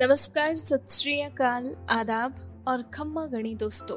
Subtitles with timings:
[0.00, 0.84] नमस्कार, सत
[1.24, 2.34] अकाल, आदाब
[2.68, 3.96] और खम्मा गणी दोस्तों।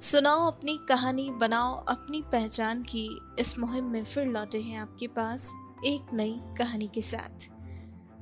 [0.00, 3.04] सुनाओ अपनी कहानी, बनाओ अपनी पहचान की
[3.38, 5.52] इस मुहिम में फिर लौटे हैं आपके पास
[5.86, 7.48] एक नई कहानी के साथ।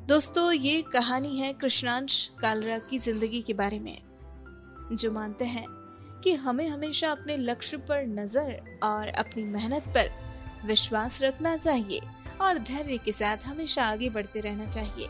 [0.08, 3.98] दोस्तों, ये कहानी है कृष्णांश कालरा की ज़िंदगी के बारे में,
[4.92, 5.66] जो मानते हैं
[6.24, 12.00] कि हमें हमेशा अपने लक्ष्य पर नज़र और अपनी मेहनत पर विश्वास रखना चाहिए
[12.40, 15.08] और धैर्य के साथ हमेशा आगे बढ़ते रहना चाहिए।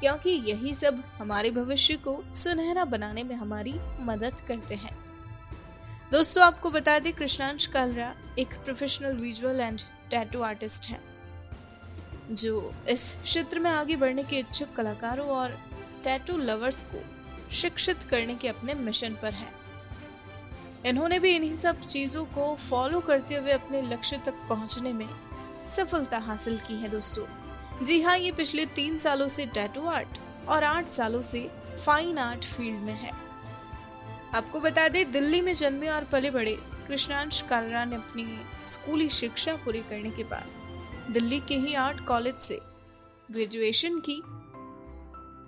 [0.00, 4.98] क्योंकि यही सब हमारे भविष्य को सुनहरा बनाने में हमारी मदद करते हैं।
[6.12, 11.00] दोस्तों, आपको बता दें, कृष्णांश कालरा एक professional visual and tattoo artist है,
[12.30, 15.58] जो इस क्षेत्र में आगे बढ़ने के इच्छुक कलाकारों और
[16.04, 17.02] टैटू लवर्स को
[17.52, 19.48] शिक्षित करने के अपने मिशन पर है।
[20.86, 25.08] इन्होंने भी इन्हीं सब चीज़ों को फॉलो करते हुए अपने लक्ष्य तक पहुँचने में
[25.68, 27.24] सफलता हासिल की है, दोस्तों।
[27.82, 31.40] जी हाँ ये पिछले तीन सालों से टैटू आर्ट और आठ सालों से
[31.84, 33.10] फाइन आर्ट फ़ील्ड में है।
[34.34, 36.56] आपको बता दें, दिल्ली में जन्मे और पले बड़े
[36.88, 38.26] कृष्णांश कालरा ने अपनी
[38.66, 42.60] स्कूली शिक्षा पूरी करने के बाद दिल्ली के ही आर्ट कॉलेज से
[43.30, 44.20] ग्रेजुएशन की।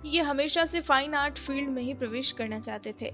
[0.09, 3.11] ये हमेशा से फाइन आर्ट फ़ील्ड में ही प्रवेश करना चाहते थे।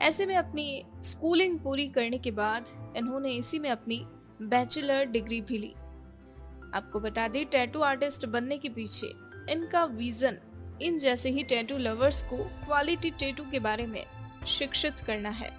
[0.00, 4.00] ऐसे में अपनी स्कूलिंग पूरी करने के बाद इन्होंने इसी में अपनी
[4.42, 5.74] बैचलर डिग्री भी ली।
[6.74, 9.06] आपको बता दें टैटू आर्टिस्ट बनने के पीछे
[9.50, 10.38] इनका विजन
[10.82, 14.04] इन जैसे ही टैटू लवर्स को क्वालिटी टैटू के बारे में
[14.46, 15.50] शिक्षित करना है।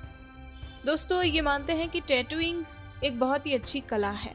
[0.85, 2.63] दोस्तों, ये मानते हैं कि टैटूइंग
[3.03, 4.33] एक बहुत ही अच्छी कला है।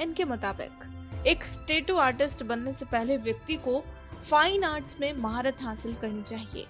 [0.00, 3.82] इनके मुताबिक, एक टैटू आर्टिस्ट बनने से पहले व्यक्ति को
[4.22, 6.66] फाइन आर्ट्स में महारत हासिल करनी चाहिए।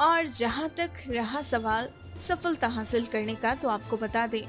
[0.00, 4.42] और जहाँ तक रहा सवाल, सफलता हासिल करने का तो आपको बता दें,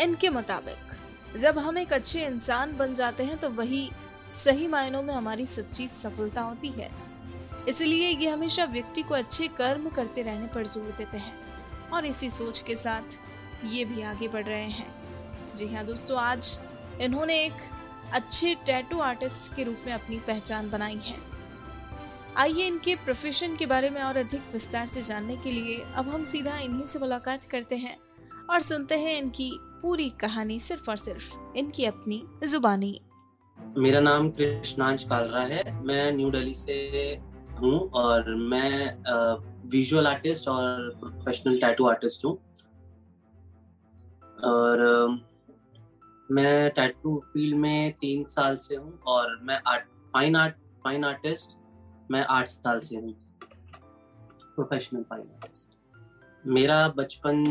[0.00, 0.97] इनके मुताबिक
[1.34, 3.88] जब हम एक अच्छे इंसान बन जाते हैं तो वही
[4.34, 6.90] सही मायनों में हमारी सच्ची सफलता होती है।
[7.68, 11.38] इसलिए ये हमेशा व्यक्ति को अच्छे कर्म करते रहने पर ज़ोर देते हैं
[11.90, 13.18] और इसी सोच के साथ
[13.66, 14.94] ये भी आगे बढ़ रहे हैं।
[15.56, 16.58] जी हाँ दोस्तों, आज
[17.02, 17.62] इन्होंने एक
[18.14, 21.16] अच्छे टैटू आर्टिस्ट के रूप में अपनी पहचान बनाई है।
[22.36, 26.24] आइए इनके प्रोफेशन के बारे में और अधिक विस्तार से जानने के लिए अब हम
[26.24, 27.96] सीधा इन्हीं से मुलाकात करते हैं
[28.50, 29.50] और सुनते हैं इनकी
[29.82, 32.98] पूरी कहानी सिर्फ़ और सिर्फ़ इनकी अपनी जुबानी।
[33.78, 36.74] मेरा नाम कृष्णांश कालरा है। मैं न्यू दिल्ली से
[37.60, 42.36] हूँ और मैं विजुअल आर्टिस्ट और प्रोफेशनल टैटू आर्टिस्ट हूँ।
[44.44, 44.86] और
[46.28, 51.56] मैं टैटू फ़ील्ड में तीन साल से हूँ और मैं art fine art fine artist
[52.10, 53.12] मैं आठ साल से हूँ।
[54.54, 55.77] प्रोफेशनल फाइन आर्टिस्ट
[56.44, 57.42] मेरा बचपन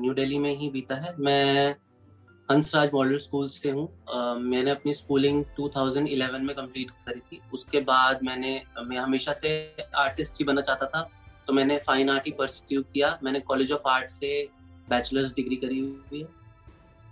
[0.00, 1.74] न्यू दिल्ली में ही बीता है। मैं
[2.48, 3.88] हंसराज मॉडल स्कूल से हूँ।
[4.40, 9.52] मैंने अपनी स्कूलिंग 2011 में कंप्लीट करी थी। उसके बाद मैंने, मैं हमेशा से
[9.96, 11.08] आर्टिस्ट ही बनना चाहता था
[11.46, 14.48] तो मैंने फाइन आर्ट ही परस्यू किया। मैंने कॉलेज ऑफ़ आर्ट से
[14.88, 16.43] बैचलर्स डिग्री करी हुई है।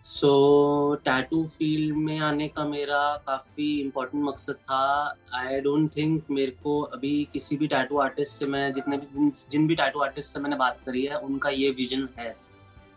[0.02, 6.52] सो टैटू फ़ील्ड में आने का मेरा काफ़ी इम्पोर्टेंट मकसद था। आई डोंट थिंक मेरे
[6.62, 10.32] को अभी किसी भी टैटू आर्टिस्ट से मैं जितने भी जिन, जिन भी टैटू आर्टिस्ट
[10.34, 12.34] से मैंने बात करी है उनका ये विजन है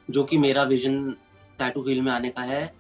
[0.10, 1.00] जो कि मेरा विजन
[1.60, 2.74] टैटू फ़ील्ड में आने का है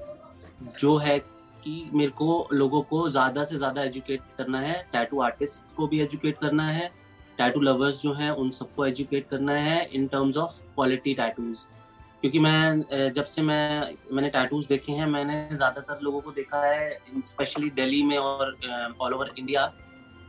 [0.79, 1.19] जो है
[1.63, 6.01] कि मेरे को लोगों को ज़्यादा से ज़्यादा एजुकेट करना है टैटू आर्टिस्ट को भी
[6.01, 6.91] एजुकेट करना है
[7.37, 11.65] टैटू लवर्स जो हैं उन सबको एजुकेट करना है in terms of quality tattoos
[12.25, 17.21] क्योंकि मैं जब से मैं मैंने टैटूज देखे हैं मैंने ज़्यादातर लोगों को देखा है
[17.23, 18.55] स्पेशली दिल्ली में और
[19.01, 19.65] ऑल ओवर इंडिया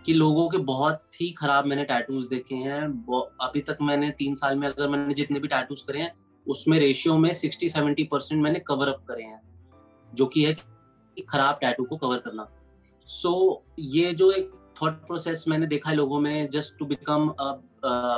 [0.07, 2.81] कि लोगों के बहुत ही खराब मैंने टैटूज देखे हैं।
[3.43, 6.12] अभी तक मैंने तीन साल में अगर मैंने जितने भी टैटूज करे हैं
[6.47, 9.41] उसमें रेशियो में सिक्सटी सेवेंटी परसेंट मैंने कवर अप करे हैं
[10.13, 12.47] जो कि है कि खराब टैटू को कवर करना।
[13.09, 14.53] सो so, ये जो एक
[14.83, 17.33] थॉट प्रोसेस मैंने देखा है लोगों में just to become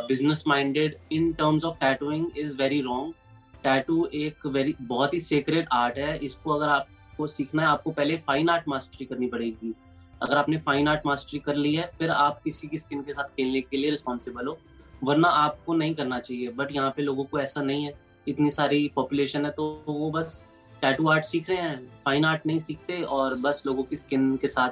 [0.08, 3.14] business minded in terms of tattooing is very wrong
[3.64, 8.16] tattoo एक वेरी बहुत ही सीक्रेट आर्ट है। इसको अगर आपको सीखना है, आपको पहले
[8.26, 9.74] फाइन आर्ट मास्टरी करनी पड़ेगी।
[10.22, 13.34] अगर आपने फाइन आर्ट मास्टरी कर ली है, फिर आप किसी की स्किन के साथ
[13.36, 14.58] खेलने के लिए रिस्पॉन्सिबल हो,
[15.04, 17.92] वरना आपको नहीं करना चाहिए। बट यहाँ पे लोगों को ऐसा नहीं है।
[18.26, 20.44] इतनी सारी पॉपुलेशन है तो वो बस
[20.82, 24.48] टैटू आर्ट सीख रहे हैं फाइन आर्ट नहीं सीखते और बस लोगों की स्किन के
[24.48, 24.70] साथ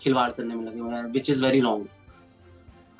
[0.00, 1.86] खिलवाड़ करने में लगे हुए हैं विच इज़ वेरी रॉन्ग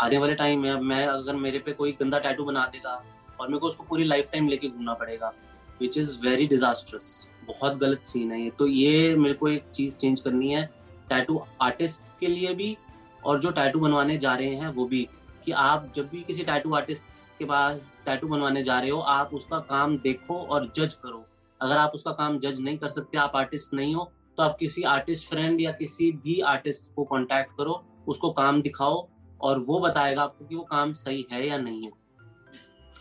[0.00, 3.02] आने वाले टाइम में मैं, अगर मेरे पे कोई गंदा टैटू बना देगा
[3.42, 5.32] और मेरे को उसको पूरी लाइफ टाइम लेके घूमना पड़ेगा
[5.80, 9.96] विच इज़ वेरी डिजास्टरस बहुत गलत सीन है ये। तो ये मेरे को एक चीज़
[9.96, 10.64] चेंज करनी है।
[11.08, 12.76] टैटू आर्टिस्ट के लिए भी
[13.24, 15.08] और जो टैटू बनवाने जा रहे हैं, वो भी
[15.44, 19.34] कि आप जब भी किसी टैटू आर्टिस्ट के पास टैटू बनवाने जा रहे हो, आप
[19.34, 21.24] उसका काम देखो और जज करो।
[21.60, 24.82] अगर आप उसका काम जज नहीं कर सकते, आप आर्टिस्ट नहीं हो तो आप किसी
[24.88, 27.72] आर्टिस्ट फ्रेंड या किसी भी आर्टिस्ट को कांटेक्ट करो,
[28.08, 29.06] उसको काम दिखाओ
[29.40, 31.90] और वो बताएगा आपको कि वो काम सही है या नहीं है।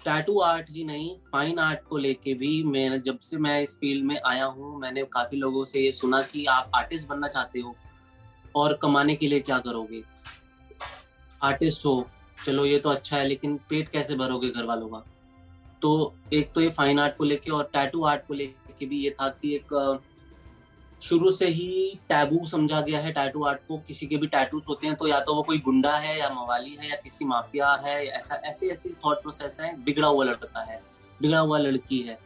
[0.06, 4.06] टैटू आर्ट ही नहीं फाइन आर्ट को लेके भी मैं जब से मैं इस फ़ील्ड
[4.06, 7.76] में आया हूँ, मैंने काफ़ी लोगों से ये सुना कि आप आर्टिस्ट बनना चाहते हो
[8.56, 10.02] और कमाने के लिए क्या करोगे?
[11.42, 12.06] आर्टिस्ट हो,
[12.46, 15.04] चलो ये तो अच्छा है, लेकिन पेट कैसे भरोगे घर वालों का?
[15.82, 19.10] तो एक तो ये फाइन आर्ट को लेके और टैटू आर्ट को लेके भी ये
[19.12, 19.74] था कि एक
[21.02, 24.88] शुरू से ही टैबू समझा गया है टैटू आर्ट को। किसी के भी टैटूज होते
[24.88, 28.06] हैं तो या तो वो कोई गुंडा है या मवाली है या किसी माफिया है,
[28.08, 30.82] ऐसा, ऐसे ऐसे थॉट प्रोसेस है, बिगड़ा हुआ लड़का है,
[31.20, 32.18] बिगड़ा हुआ लड़की है।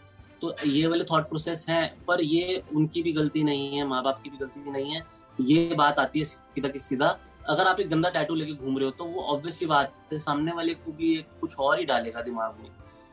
[0.41, 4.21] तो ये वाले थॉट प्रोसेस हैं, पर ये उनकी भी गलती नहीं है माँ बाप
[4.23, 5.01] की भी गलती नहीं है।
[5.41, 7.17] ये बात आती है सीधा कि सीधा।
[7.49, 10.51] अगर आप एक गंदा टैटू लेके घूम रहे हो तो वो ऑब्वियस बात है, सामने
[10.51, 12.69] वाले को भी एक कुछ और ही डालेगा दिमाग में।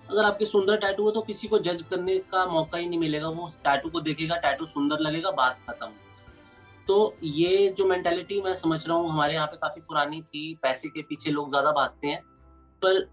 [0.08, 3.28] अगर आपके सुंदर टैटू है तो किसी को जज करने का मौका ही नहीं मिलेगा।
[3.31, 5.90] वो टैटू को देखेगा टैटू सुंदर लगेगा, बात खत्म
[6.88, 10.88] तो ये जो मेंटेलिटी मैं समझ रहा हूँ, हमारे यहाँ पे काफ़ी पुरानी थी, पैसे
[10.88, 12.20] के पीछे लोग ज़्यादा भागते हैं,
[12.82, 13.04] पर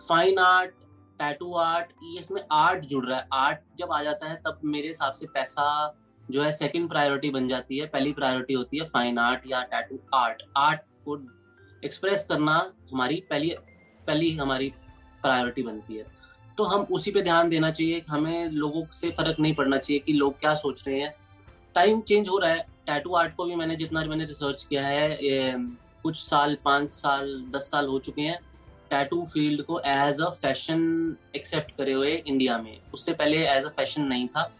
[0.00, 0.70] फाइन आर्ट
[1.20, 4.88] टैटू आर्ट ये इसमें आर्ट जुड़ रहा है। आर्ट जब आ जाता है, तब मेरे
[4.88, 5.66] हिसाब से पैसा
[6.24, 9.98] जो है सेकंड प्रायोरिटी बन जाती है, पहली प्रायोरिटी होती है फाइन आर्ट या टैटू
[10.14, 11.18] आर्ट आर्ट को
[11.82, 12.54] एक्सप्रेस करना
[12.92, 13.54] हमारी पहली
[14.06, 14.72] पहली हमारी
[15.24, 16.06] प्रायोरिटी बनती है।
[16.58, 20.12] तो हम उसी पे ध्यान देना चाहिए, हमें लोगों से फ़र्क नहीं पड़ना चाहिए कि
[20.12, 21.14] लोग क्या सोच रहे हैं।
[21.74, 25.18] टाइम चेंज हो रहा है। टैटू आर्ट को भी मैंने जितना मैंने रिसर्च किया है
[26.02, 28.38] कुछ साल, पाँच साल, दस साल हो चुके हैं।
[28.90, 33.68] टैटू फ़ील्ड को एज अ फ़ैशन एक्सेप्ट करे हुए इंडिया में। उससे पहले एज अ
[33.68, 34.50] फ़ैशन नहीं था।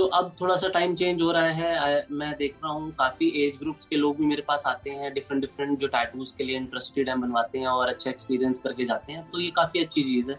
[0.00, 3.56] तो अब थोड़ा सा टाइम चेंज हो रहा है। मैं देख रहा हूँ काफ़ी एज
[3.58, 7.08] ग्रुप्स के लोग भी मेरे पास आते हैं डिफरेंट डिफरेंट जो टैटूज के लिए इंटरेस्टेड
[7.08, 10.38] हैं, बनवाते हैं और अच्छा एक्सपीरियंस करके जाते हैं। तो ये काफ़ी अच्छी चीज़ है।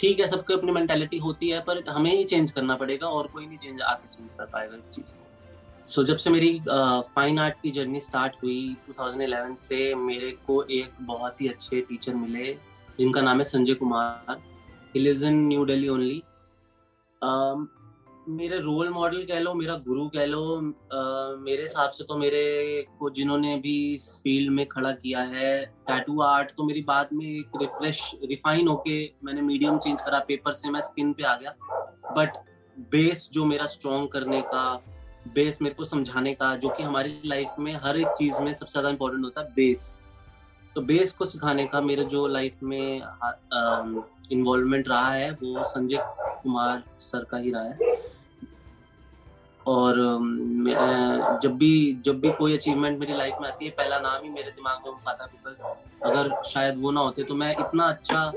[0.00, 3.46] ठीक है, सबकी अपनी मेंटेलिटी होती है, पर हमें ही चेंज करना पड़ेगा और कोई
[3.46, 7.54] नहीं चेंज आके चेंज कर पाएगा इस चीज़ को। सो जब से मेरी फाइन आर्ट
[7.62, 12.44] की जर्नी स्टार्ट हुई 2011 से मेरे को एक बहुत ही अच्छे टीचर मिले,
[12.98, 14.40] जिनका नाम है Sanjay Kumar.
[14.94, 16.22] He lives in New Delhi only
[18.28, 22.84] मेरे रोल मॉडल कह लो मेरा गुरु कह लो आ, मेरे हिसाब से तो मेरे
[22.98, 27.24] को जिन्होंने भी इस फ़ील्ड में खड़ा किया है टैटू आर्ट तो मेरी बात में
[27.26, 31.54] एक रिफ्रेश रिफाइन होके मैंने मीडियम चेंज करा पेपर से मैं स्किन पे आ गया।
[32.16, 32.36] बट
[32.90, 34.64] बेस जो मेरा स्ट्रॉन्ग करने का
[35.34, 38.72] बेस मेरे को समझाने का जो कि हमारी लाइफ में हर एक चीज़ में सबसे
[38.72, 40.02] ज़्यादा इम्पोर्टेंट होता है बेस
[40.76, 43.02] तो बेस को सिखाने का मेरे जो लाइफ में
[44.32, 46.04] इन्वॉल्वमेंट रहा है वो संजय
[46.42, 47.92] कुमार सर का ही रहा है।
[49.66, 49.96] और
[51.42, 54.50] जब भी जब भी कोई अचीवमेंट मेरी लाइफ में आती है, पहला नाम ही मेरे
[54.50, 55.62] दिमाग में आता बिकॉज़
[56.04, 58.32] अगर शायद वो ना होते तो मैं इतना अच्छा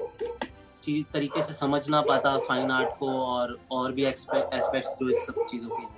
[0.83, 5.25] चीज़, तरीके से समझ ना पाता फाइन आर्ट को और और भी एस्पेक्ट्स जो इस
[5.27, 5.95] सब चीज़ों के हैं।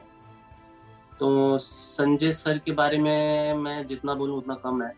[1.19, 4.91] तो संजय सर के बारे में मैं जितना बोलूँ उतना कम है।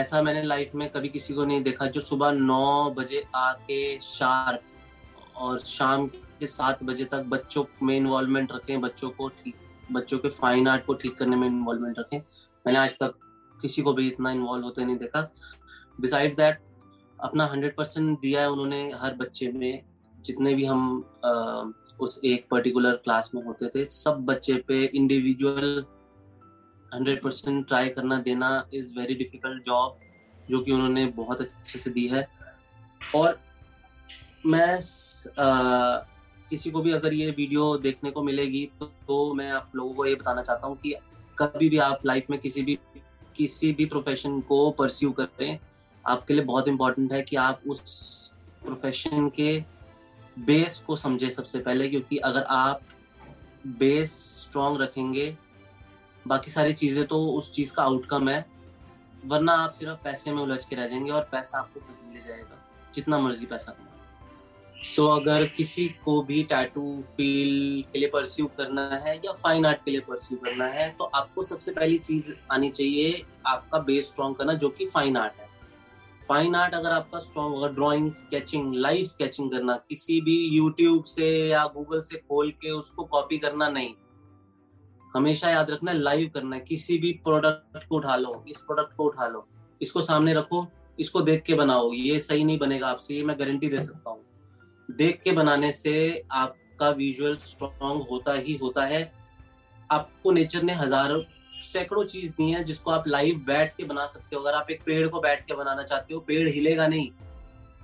[0.00, 5.36] ऐसा मैंने लाइफ में कभी किसी को नहीं देखा जो सुबह नौ बजे आके शार्प
[5.36, 6.06] और शाम
[6.40, 9.54] के सात बजे तक बच्चों में इन्वॉल्वमेंट रखें बच्चों को ठीक
[9.92, 13.14] बच्चों के फाइन आर्ट को ठीक करने में इन्वॉल्वमेंट रखें। मैंने आज तक
[13.62, 15.20] किसी को भी इतना इन्वॉल्व होते नहीं देखा।
[16.00, 16.60] बिसाइड दैट
[17.18, 19.82] अपना हंड्रेड परसेंट दिया है उन्होंने हर बच्चे में।
[20.24, 20.80] जितने भी हम
[21.24, 21.30] आ,
[22.00, 25.84] उस एक पर्टिकुलर क्लास में होते थे सब बच्चे पे इंडिविजुअल
[26.92, 29.98] हंड्रेड परसेंट ट्राई करना देना इज़ वेरी डिफ़िकल्ट जॉब
[30.50, 32.26] जो कि उन्होंने बहुत अच्छे से दी है।
[33.14, 33.38] और
[34.46, 34.74] मैं
[35.38, 36.04] आ,
[36.50, 40.06] किसी को भी अगर ये वीडियो देखने को मिलेगी तो, तो मैं आप लोगों को
[40.06, 40.94] ये बताना चाहता हूँ कि
[41.38, 42.78] कभी भी आप लाइफ में किसी भी
[43.36, 45.58] किसी भी प्रोफेशन को परस्यू करें
[46.04, 48.32] आपके लिए बहुत इंपॉर्टेंट है कि आप उस
[48.64, 49.64] प्रोफेशन के
[50.38, 52.80] बेस को समझे सबसे पहले क्योंकि अगर आप
[53.78, 55.36] बेस स्ट्रॉन्ग रखेंगे
[56.26, 58.44] बाकी सारी चीज़ें तो उस चीज़ का आउटकम है
[59.26, 62.58] वरना आप सिर्फ़ पैसे में उलझ के रह जाएँगे और पैसा आपको कहीं ले जाएगा
[62.94, 63.89] जितना मर्ज़ी पैसा कमा
[64.80, 69.66] सो so, अगर किसी को भी टैटू फील के लिए परस्यू करना है या फाइन
[69.66, 74.08] आर्ट के लिए परस्यू करना है तो आपको सबसे पहली चीज़ आनी चाहिए आपका बेस
[74.08, 75.48] स्ट्रॉन्ग करना जो कि फाइन आर्ट है।
[76.28, 81.28] फाइन आर्ट अगर आपका स्ट्रॉन्ग होगा ड्राइंग स्केचिंग लाइव स्केचिंग करना किसी भी यूट्यूब से
[81.48, 83.94] या गूगल से खोल के उसको कॉपी करना नहीं।
[85.14, 88.96] हमेशा याद रखना है लाइव करना है। किसी भी प्रोडक्ट को उठा लो इस प्रोडक्ट
[88.96, 89.46] को उठा लो।
[89.82, 90.66] इसको सामने रखो
[90.98, 94.24] इसको देख के बनाओ। ये सही नहीं बनेगा आपसे ये मैं गारंटी दे सकता हूँ।
[94.90, 95.92] देख के बनाने से
[96.32, 99.02] आपका विजुअल स्ट्रॉन्ग होता ही होता है।
[99.90, 101.22] आपको नेचर ने हज़ारों,
[101.62, 104.82] सैकड़ों चीज़ दी है जिसको आप लाइव बैठ के बना सकते हो। अगर आप एक
[104.82, 107.10] पेड़ को बैठ के बनाना चाहते हो, पेड़ हिलेगा नहीं।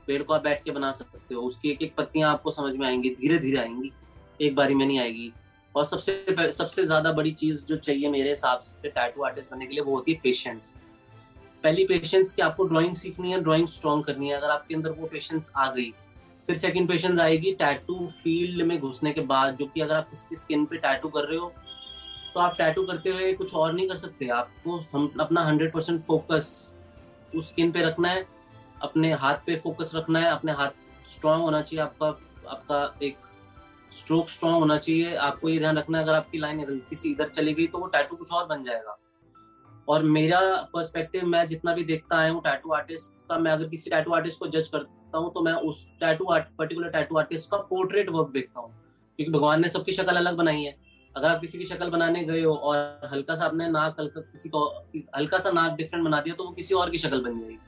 [0.07, 2.87] पेड़ को आप बैठ के बना सकते हो। उसकी एक एक पत्तियाँ आपको समझ में
[2.87, 3.93] आएँगी धीरे धीरे आएँगी।
[4.41, 5.33] एक बारी में नहीं आएगी।
[5.75, 9.75] और सबसे सबसे ज़्यादा बड़ी चीज़ जो चाहिए मेरे हिसाब से टैटू आर्टिस्ट बनने के
[9.75, 10.75] लिए, वो होती है पेशेंस
[11.65, 15.07] पहली पेशेंस कि आपको ड्राइंग सीखनी है ड्राइंग स्ट्रॉन्ग करनी है। अगर आपके अंदर वो
[15.07, 15.93] पेशेंस आ गई
[16.47, 20.35] फिर सेकंड पेशेंस आएगी टैटू फ़ील्ड में घुसने के बाद, जो कि अगर आप किसी
[20.37, 21.53] स्किन पे टैटू कर रहे हो
[22.35, 26.03] तो आप टैटू करते हुए कुछ और नहीं कर सकते। आपको हम अपना हंड्रेड परसेंट
[26.07, 26.49] फोकस
[27.33, 28.27] उस स्किन पे रखना है,
[28.83, 32.07] अपने हाथ पे फोकस रखना है, अपने हाथ स्ट्रांग होना चाहिए, आपका
[32.47, 33.17] आपका एक
[33.93, 37.29] स्ट्रोक स्ट्रांग होना चाहिए। आपको ये ध्यान रखना है, अगर आपकी लाइन हल्की सी इधर
[37.29, 38.97] चली गई तो वो टैटू कुछ और बन जाएगा।
[39.89, 40.41] और मेरा
[40.73, 44.39] पर्सपेक्टिव मैं जितना भी देखता आया हूँ टैटू आर्टिस्ट का, मैं अगर किसी टैटू आर्टिस्ट
[44.39, 44.69] को जज
[45.17, 48.71] करता हूँ तो मैं उस tattoo art particular tattoo artist का पोर्ट्रेट वर्क देखता हूँ।
[49.19, 50.77] क्योंकि भगवान ने सबकी शक्ल अलग बनाई है।
[51.15, 54.49] अगर आप किसी की शक्ल बनाने गए हो और हल्का सा आपने नाक, हल्का किसी
[54.49, 54.65] को,
[55.17, 57.59] हल्का सा नाक डिफरेंट बना दिया तो वो किसी और की शक्ल बन जाएगी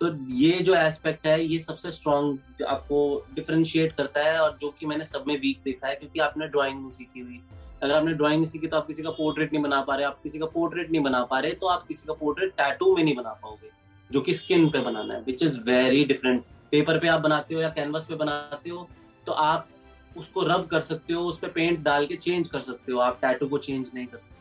[0.00, 3.00] तो ये जो एस्पेक्ट है, ये सबसे स्ट्रॉन्ग आपको
[3.34, 6.80] डिफ्रेंशिएट करता है और जो कि मैंने सब में वीक देखा है, क्योंकि आपने ड्राइंग
[6.80, 7.40] नहीं सीखी हुई।
[7.82, 10.18] अगर आपने ड्राइंग नहीं सीखी तो आप किसी का पोर्ट्रेट नहीं बना पा रहे। आप
[10.22, 13.14] किसी का पोर्ट्रेट नहीं बना पा रहे तो आप किसी का पोर्ट्रेट टैटू में नहीं
[13.16, 13.70] बना पाओगे।
[14.12, 17.60] जो कि स्किन पे बनाना है which is very different paper पे आप बनाते हो
[17.60, 18.88] या कैनवस पे बनाते हो
[19.26, 19.68] तो आप
[20.16, 22.98] उसको रब कर सकते हो, उस पर पे पेंट डाल के चेंज कर सकते हो,
[22.98, 24.40] आप टैटू को चेंज नहीं कर सकते।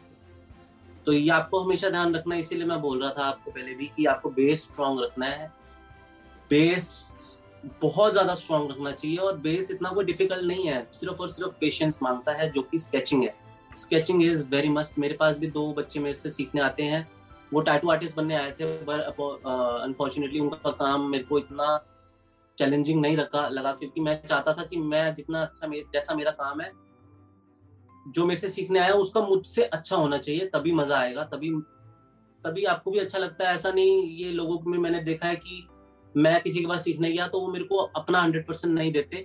[1.05, 3.85] तो ये आपको हमेशा ध्यान रखना है, इसीलिए मैं बोल रहा था आपको पहले भी
[3.85, 5.51] कि आपको बेस स्ट्रांग रखना है।
[6.49, 7.07] बेस
[7.81, 11.51] बहुत ज़्यादा स्ट्रांग रखना चाहिए और बेस इतना कोई डिफ़िकल्ट नहीं है, सिर्फ़ और सिर्फ़
[11.51, 13.35] पेशेंस माँगता है, जो कि स्केचिंग है।
[13.77, 17.07] स्केचिंग इज़ वेरी मस्ट मेरे पास भी दो बच्चे मेरे से सीखने आते हैं।
[17.51, 21.77] वो टैटू आर्टिस्ट बनने आए थे, पर अनफॉर्चुनेटली उनका काम मेरे को इतना
[22.57, 26.31] चैलेंजिंग नहीं रखा, लगा क्योंकि मैं चाहता था कि मैं जितना अच्छा मेरे, जैसा मेरा
[26.33, 26.71] काम है,
[28.07, 31.51] जो मेरे से सीखने आया उसका मुझसे अच्छा होना चाहिए, तभी मज़ा आएगा, तभी
[32.43, 35.67] तभी आपको भी अच्छा लगता है। ऐसा नहीं, ये लोगों में मैंने देखा है कि
[36.15, 39.17] मैं किसी के पास सीखने गया तो वो मेरे को अपना हंड्रेड परसेंट नहीं देते,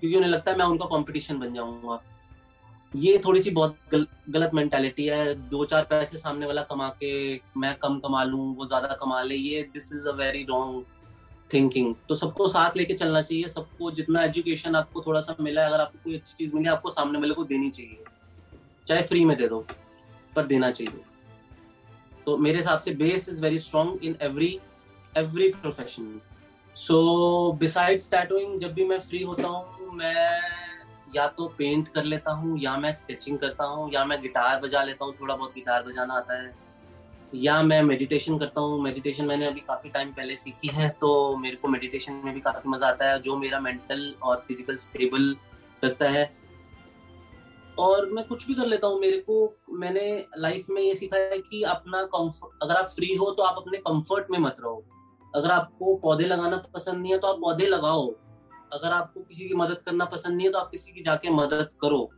[0.00, 2.00] क्योंकि उन्हें लगता है मैं उनका कॉम्पिटिशन बन जाऊँगा।
[2.94, 7.12] ये थोड़ी सी बहुत गल, गलत मेंटालिटी है। दो चार पैसे सामने वाला कमा के
[7.56, 10.84] मैं कम कमा लूँ वो ज़्यादा कमा ले ये this is a very wrong
[11.52, 15.68] thinking तो सबको साथ लेके चलना चाहिए सबको जितना एजुकेशन आपको थोड़ा सा मिला है
[15.68, 18.04] अगर आपको कोई अच्छी चीज़ मिली आपको सामने वाले को देनी चाहिए।
[18.86, 19.64] चाहे फ्री में दे दो
[20.36, 21.00] पर देना चाहिए।
[22.26, 24.58] तो मेरे हिसाब से base is very strong in every
[25.12, 26.20] every profession
[26.76, 26.96] so
[27.60, 30.53] besides tattooing जब भी मैं फ्री होता हूँ मैं
[31.14, 34.82] या तो पेंट कर लेता हूँ, या मैं स्केचिंग करता हूँ, या मैं गिटार बजा
[34.82, 36.52] लेता हूँ थोड़ा बहुत गिटार बजाना आता है,
[37.34, 41.56] या मैं मेडिटेशन करता हूँ। मेडिटेशन मैंने अभी काफ़ी टाइम पहले सीखी है तो मेरे
[41.56, 45.36] को मेडिटेशन में भी काफ़ी मज़ा आता है, जो मेरा मेंटल और फ़िज़िकल स्टेबल
[45.84, 46.32] रखता है।
[47.78, 51.38] और मैं कुछ भी कर लेता हूँ, मेरे को, मैंने लाइफ में ये सीखा है
[51.40, 54.82] कि अपना कंफर्ट अगर आप फ्री हो तो आप अपने कंफर्ट में मत रहो।
[55.34, 58.06] अगर आपको पौधे लगाना पसंद नहीं है तो आप पौधे लगाओ।
[58.72, 61.68] अगर आपको किसी की मदद करना पसंद नहीं है तो आप किसी की जाके मदद
[61.82, 62.10] करो।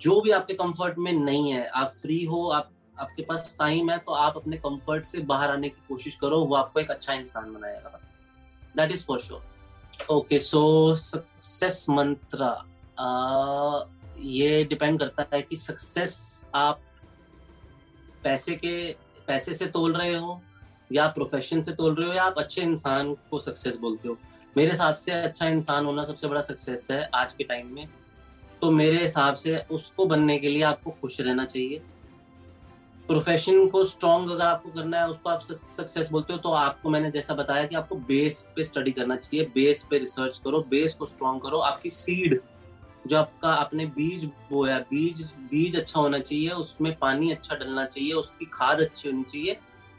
[0.00, 3.98] जो भी आपके कंफर्ट में नहीं है, आप फ्री हो, आप, आपके पास टाइम है
[3.98, 7.52] तो आप अपने कंफर्ट से बाहर आने की कोशिश करो, वो आपको एक अच्छा इंसान
[7.54, 8.00] बनाएगा।
[8.76, 9.54] That is for sure
[10.10, 12.54] okay so success मंत्र
[14.20, 16.16] ये डिपेंड करता है कि सक्सेस
[16.54, 16.80] आप
[18.24, 18.92] पैसे के,
[19.26, 20.40] पैसे से तोल रहे हो,
[20.92, 24.16] या प्रोफेशन से तोल रहे हो, या आप अच्छे इंसान को सक्सेस बोलते हो।
[24.56, 27.88] मेरे हिसाब से अच्छा इंसान होना सबसे बड़ा सक्सेस है आज के टाइम में।
[28.62, 31.82] तो मेरे हिसाब से उसको बनने के लिए आपको खुश रहना चाहिए।
[33.08, 37.10] प्रोफेशन को स्ट्रॉन्ग अगर आपको करना है, उसको आप सक्सेस बोलते हो तो आपको मैंने
[37.10, 41.06] जैसा बताया कि आपको बेस पे स्टडी करना चाहिए। बेस पे रिसर्च करो बेस को
[41.06, 42.40] स्ट्रॉन्ग करो। आपकी सीड
[43.06, 48.12] जो आपका, आपने बीज बोया बीज बीज अच्छा होना चाहिए, उसमें पानी अच्छा डलना चाहिए,
[48.12, 49.56] उसकी खाद अच्छी होनी चाहिए,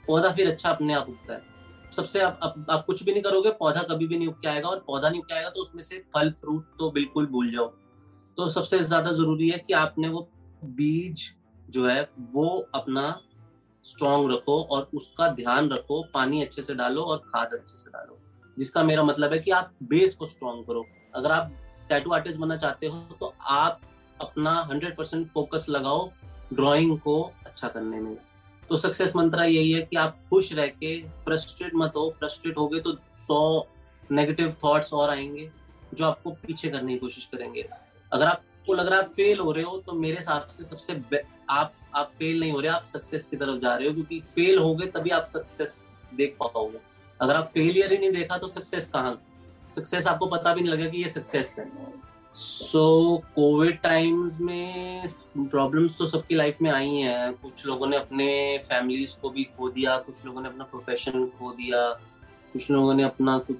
[0.07, 1.56] पौधा फिर अच्छा अपने आप उगता है।
[1.91, 4.69] सबसे आप, आप, आप कुछ भी नहीं करोगे पौधा कभी भी नहीं उग के आएगा
[4.69, 7.67] और पौधा नहीं उग के आएगा तो उसमें से फल फ्रूट तो बिल्कुल भूल जाओ।
[8.37, 10.27] तो सबसे ज़्यादा ज़रूरी है कि आपने वो
[10.63, 11.31] बीज
[11.69, 12.01] जो है
[12.33, 13.09] वो अपना
[13.85, 18.19] स्ट्रॉन्ग रखो और उसका ध्यान रखो पानी अच्छे से डालो और खाद अच्छे से डालो।
[18.57, 21.51] जिसका मेरा मतलब है कि आप बेस को स्ट्रॉन्ग करो। अगर आप
[21.89, 23.81] टैटू आर्टिस्ट बनना चाहते हो तो आप
[24.21, 26.09] अपना हंड्रेड परसेंट फोकस लगाओ
[26.53, 28.15] ड्राइंग को अच्छा करने में।
[28.69, 32.67] तो सक्सेस मंत्रा यही है कि आप खुश रह के फ्रस्ट्रेट मत हो फ्रस्ट्रेट हो
[32.67, 33.67] गए तो सौ
[34.11, 35.49] नेगेटिव थॉट्स और आएँगे
[35.93, 37.65] जो आपको पीछे करने की कोशिश करेंगे।
[38.11, 41.01] अगर आपको लग रहा है फेल हो रहे हो तो मेरे हिसाब से सबसे
[41.49, 44.57] आप आप फेल नहीं हो रहे, आप सक्सेस की तरफ़ जा रहे हो क्योंकि फेल
[44.59, 45.83] हो गए तभी आप सक्सेस
[46.15, 46.79] देख पाओगे।
[47.19, 49.21] अगर आप फेलियर ही नहीं देखा तो सक्सेस कहाँ?
[49.75, 51.65] सक्सेस आपको पता भी नहीं लगेगा कि ये सक्सेस है।
[52.37, 52.81] सो
[53.35, 59.15] कोविड टाइम्स में प्रॉब्लम्स तो सबकी लाइफ में आई हैं। कुछ लोगों ने अपने फैमिलीज़
[59.21, 61.81] को भी खो दिया कुछ लोगों ने अपना प्रोफेशन खो दिया
[62.53, 63.57] कुछ लोगों ने अपना कुछ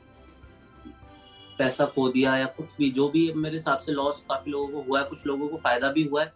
[1.58, 4.82] पैसा खो दिया या कुछ भी जो भी मेरे हिसाब से लॉस काफ़ी लोगों को
[4.82, 6.34] हुआ है कुछ लोगों को फ़ायदा भी हुआ है।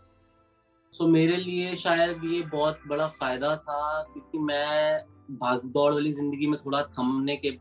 [0.93, 4.99] सो so, मेरे लिए शायद ये बहुत बड़ा फ़ायदा था क्योंकि मैं
[5.37, 7.51] भाग दौड़ वाली ज़िंदगी में थोड़ा थमने के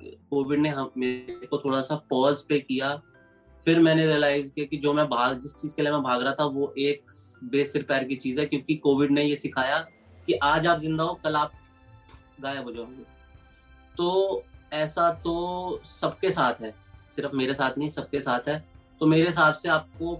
[0.00, 3.00] कोविड ने हम मेरे को थोड़ा सा पॉज पे किया।
[3.62, 6.32] फिर मैंने रियलाइज़ किया कि जो मैं भाग, जिस चीज़ के लिए मैं भाग रहा
[6.34, 7.02] था, वो एक
[7.44, 9.78] बेसिर पैर की चीज़ है, क्योंकि कोविड ने ये सिखाया
[10.28, 11.52] कि आज आप ज़िंदा हो, कल आप
[12.42, 13.04] गायब हो जाओगे।
[13.94, 16.74] तो ऐसा तो सबके साथ है,
[17.10, 18.64] सिर्फ़ मेरे साथ नहीं, सबके साथ है।
[19.00, 20.14] तो मेरे हिसाब से आपको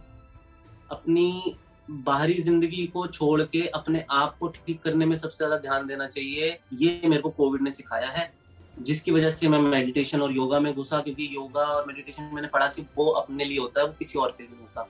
[0.91, 1.57] अपनी
[1.89, 6.07] बाहरी ज़िंदगी को छोड़ के अपने आप को ठीक करने में सबसे ज़्यादा ध्यान देना
[6.07, 8.33] चाहिए, ये मेरे को कोविड ने सिखाया है।
[8.81, 12.67] जिसकी वजह से मैं मेडिटेशन और योगा में घुसा, क्योंकि योगा और मेडिटेशन मैंने पढ़ा
[12.69, 14.89] कि वो अपने लिए होता है, वो किसी और के लिए होता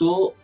[0.00, 0.34] तो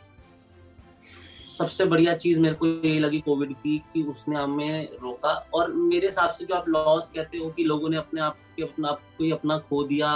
[1.49, 6.07] सबसे बढ़िया चीज़ मेरे को ये लगी कोविड की, कि उसने हमें रोका। और मेरे
[6.07, 9.01] हिसाब से जो आप लॉस कहते हो कि लोगों ने अपने आप के, अपना आप
[9.19, 10.11] को अपना खो दिया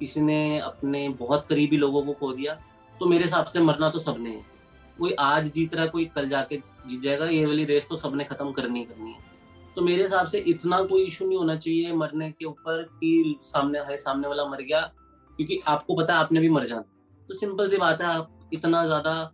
[0.00, 2.54] किसी ने अपने बहुत करीबी लोगों को खो दिया
[2.94, 4.44] तो मेरे हिसाब से मरना तो सबने है।
[4.98, 8.24] कोई आज जीत रहा है, कोई कल जाके जीत जाएगा, ये वाली रेस तो सबने
[8.24, 9.33] खत्म करनी ही करनी है।
[9.76, 13.78] तो मेरे हिसाब से इतना कोई इशू नहीं होना चाहिए मरने के ऊपर कि सामने
[13.80, 14.80] है, सामने वाला मर गया,
[15.38, 16.82] क्योंकि आपको पता है आपने भी मर जाना
[17.28, 19.30] तो सिंपल सी बात है, आप इतना ज़्यादा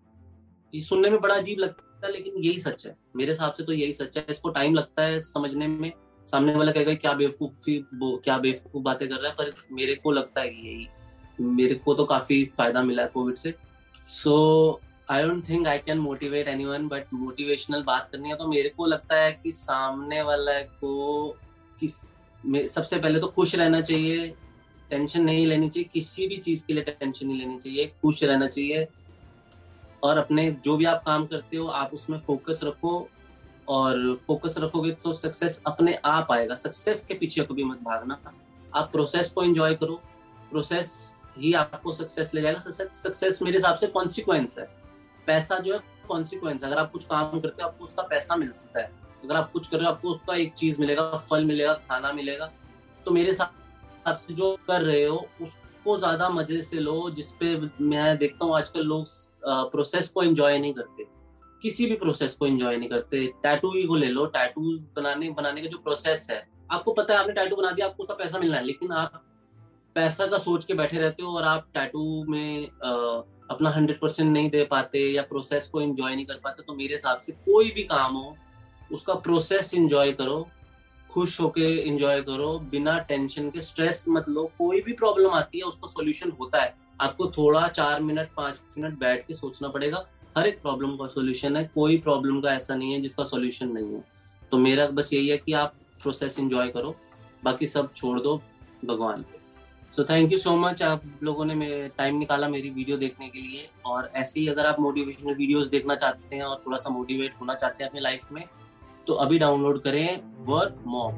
[0.73, 3.92] सुनने में बड़ा अजीब लगता है, लेकिन यही सच है। मेरे हिसाब से तो यही
[3.92, 5.92] सच है, इसको टाइम लगता है समझने में।
[6.28, 9.35] सामने वाला कहेगा, क्या बेवकूफ़ी क्या बेवकूफ़ बातें कर रहा है?
[9.37, 10.87] पर मेरे को लगता है यही,
[11.40, 13.54] मेरे को तो काफ़ी फ़ायदा मिला है कोविड से।
[14.04, 14.80] So
[15.11, 18.87] I don't think I can motivate anyone but motivational बात करनी है तो मेरे को
[18.87, 21.29] लगता है कि सामने वाला को
[21.81, 21.95] किस
[22.71, 24.29] सबसे पहले तो खुश रहना चाहिए
[24.90, 28.47] टेंशन नहीं लेनी चाहिए, किसी भी चीज़ के लिए टेंशन नहीं लेनी चाहिए, खुश रहना
[28.47, 28.87] चाहिए।
[30.02, 33.09] और अपने जो भी आप काम करते हो, आप उसमें फोकस रखो
[33.69, 38.21] और फोकस रखोगे तो सक्सेस अपने आप आएगा। सक्सेस के पीछे कभी मत भागना।
[38.73, 40.00] आप प्रोसेस को एंजॉय करो।
[40.50, 44.69] प्रोसेस ही आपको सक्सेस ले जाएगा। सक्सेस मेरे हिसाब से कॉन्सिक्वेंस है।
[45.27, 48.91] पैसा जो है कॉन्सिक्वेंस अगर आप कुछ काम करते हो आपको उसका पैसा मिलता है।
[49.25, 52.50] अगर आप कुछ कर रहे हो आपको उसका एक चीज़ मिलेगा फल मिलेगा खाना मिलेगा।
[53.07, 58.16] तो मेरे हिसाब से जो कर रहे हो उसको ज़्यादा मज़े से लो जिसपे मैं
[58.18, 59.07] देखता हूँ आजकल लोग
[59.71, 61.05] प्रोसेस को एंजॉय नहीं करते।
[61.62, 64.61] किसी भी प्रोसेस को एंजॉय नहीं करते। टैटू ही को ले लो। टैटू
[64.97, 68.14] बनाने बनाने का जो प्रोसेस है आपको पता है आपने टैटू बना दिया आपको उसका
[68.14, 69.23] पैसा मिलना है। लेकिन आप
[69.97, 74.31] पैसा का सोच के बैठे रहते हो और आप टैटू में आ, अपना हंड्रेड परसेंट
[74.33, 77.71] नहीं दे पाते या प्रोसेस को एंजॉय नहीं कर पाते तो मेरे हिसाब से कोई
[77.71, 78.37] भी काम हो,
[78.93, 80.47] उसका प्रोसेस इंजॉय करो,
[81.11, 85.65] खुश होके एंजॉय करो, बिना टेंशन के स्ट्रेस मत लो, कोई भी प्रॉब्लम आती है,
[85.65, 90.07] उसका सोल्यूशन होता है। आपको थोड़ा चार मिनट पाँच मिनट बैठ के सोचना पड़ेगा,
[90.39, 93.95] हर एक प्रॉब्लम का सोल्यूशन है, कोई प्रॉब्लम का ऐसा नहीं है जिसका सोल्यूशन नहीं
[93.95, 94.05] है।
[94.53, 96.97] तो मेरा बस यही है कि आप प्रोसेस इंजॉय करो,
[97.45, 98.41] बाकी सब छोड़ दो,
[98.85, 99.39] भगवान पे
[99.92, 103.68] so thank you so much आप लोगों ने टाइम निकाला मेरी वीडियो देखने के लिए।
[103.87, 107.55] और ऐसे ही अगर आप मोटिवेशनल वीडियोस देखना चाहते हैं और थोड़ा सा मोटिवेट होना
[107.55, 108.44] चाहते हैं अपनी लाइफ में
[109.07, 111.14] तो अभी डाउनलोड करें वर्क मॉम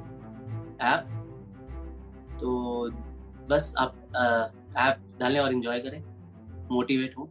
[0.82, 1.08] ऐप
[2.40, 2.88] तो
[3.50, 3.96] बस आप
[4.78, 6.02] ऐप डालें और इन्जॉय करें।
[6.70, 7.30] मोटिवेट हो।